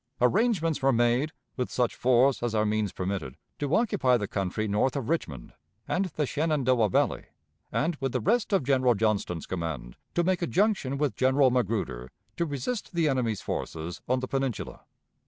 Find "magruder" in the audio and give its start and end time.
11.51-12.09